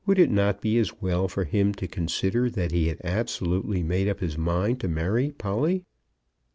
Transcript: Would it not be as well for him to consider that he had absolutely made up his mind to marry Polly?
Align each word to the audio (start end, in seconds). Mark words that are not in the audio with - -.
Would 0.07 0.17
it 0.17 0.31
not 0.31 0.61
be 0.61 0.79
as 0.79 0.99
well 0.99 1.27
for 1.27 1.43
him 1.43 1.75
to 1.75 1.87
consider 1.87 2.49
that 2.49 2.71
he 2.71 2.87
had 2.87 2.97
absolutely 3.03 3.83
made 3.83 4.07
up 4.07 4.19
his 4.19 4.35
mind 4.35 4.79
to 4.79 4.87
marry 4.87 5.29
Polly? 5.37 5.85